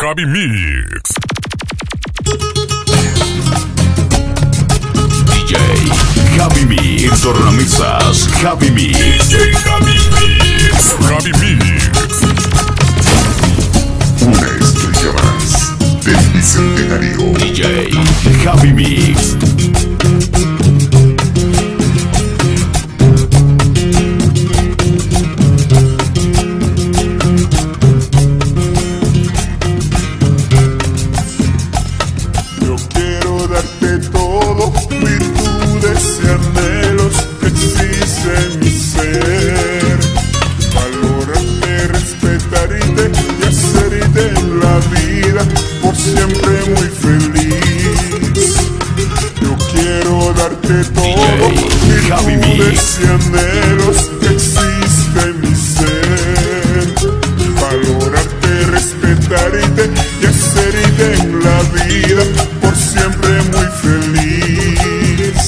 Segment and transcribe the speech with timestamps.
[0.00, 1.02] Javi Mix.
[5.26, 5.56] DJ
[6.36, 7.20] Javi Mix.
[7.20, 9.28] Tornamesas Javi Mix.
[9.28, 10.11] DJ Javi
[54.20, 56.94] Que existe en mi ser.
[57.60, 59.90] Valorarte, respetarte
[60.20, 62.24] y hacerte en la vida
[62.60, 65.40] por siempre muy feliz.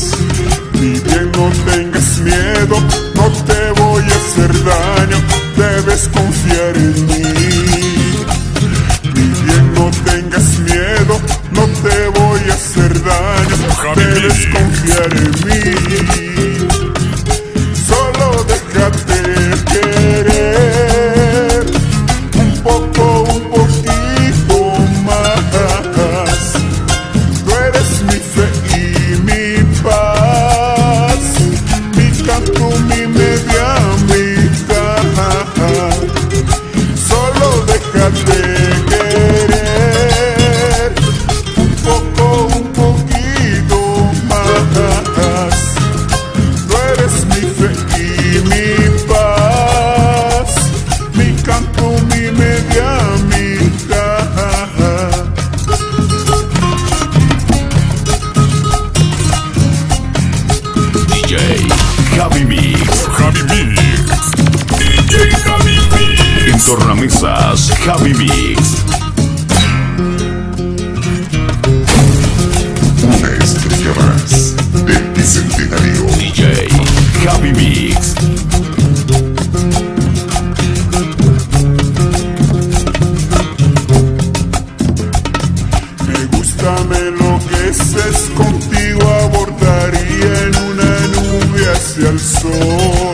[0.74, 2.76] Ni bien no tengas miedo,
[3.14, 5.18] no te voy a hacer daño,
[5.56, 7.22] debes confiar en mí.
[9.14, 11.20] Ni bien no tengas miedo,
[11.52, 13.56] no te voy a hacer daño,
[13.96, 16.53] debes confiar en mí.
[66.66, 68.82] Tornamesas Javi Mix.
[73.02, 76.06] Una estrella más del Bicentenario.
[76.16, 76.68] DJ
[77.22, 78.14] Javi Mix.
[86.06, 93.13] Me gusta, me enloqueces contigo, abordaría en una nube hacia el sol.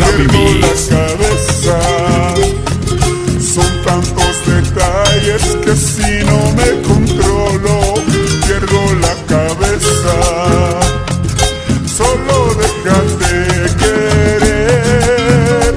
[0.00, 1.76] Pierdo la cabeza.
[3.38, 7.76] Son tantos detalles que si no me controlo,
[8.46, 10.16] pierdo la cabeza.
[11.86, 13.34] Solo déjate
[13.78, 15.74] querer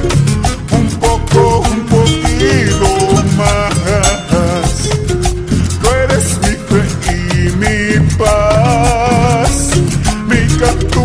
[0.71, 2.89] un poco, un poquito
[3.37, 4.73] más.
[5.81, 7.15] Tú eres mi fe y
[7.57, 7.77] mi
[8.17, 9.53] paz,
[10.29, 10.41] mi
[10.91, 11.03] tú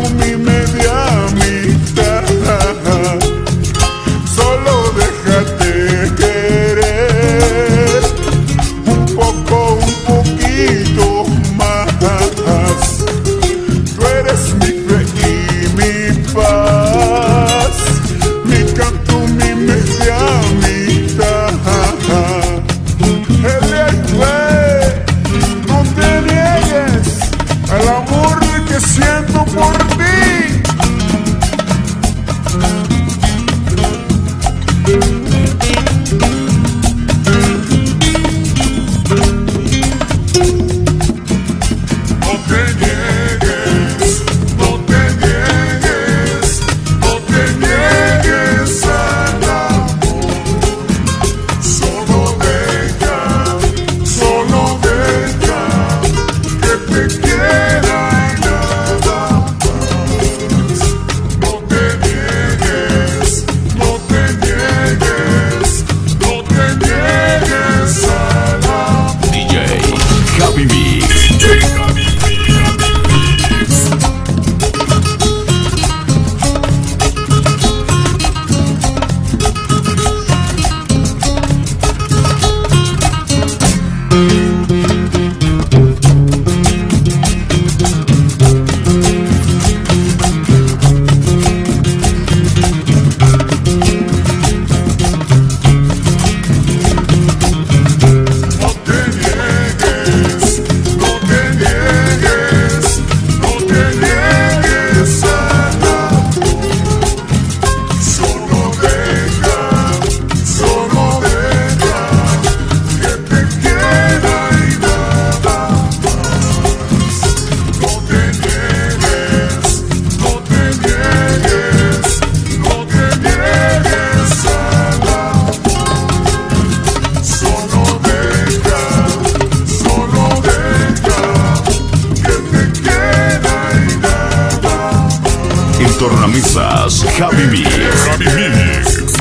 [136.59, 137.71] Mezclas Javi Mix.
[138.05, 139.13] Javi Mix.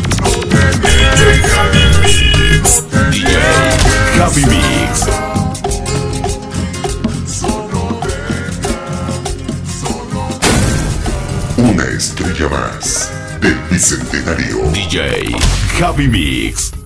[3.12, 3.31] DJ
[4.18, 5.07] Javi Mix.
[11.57, 13.12] Una estrella más
[13.42, 14.72] del Bicentenario.
[14.72, 15.36] DJ
[15.80, 16.76] Javi Mix.